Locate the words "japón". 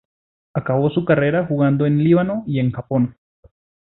2.71-3.15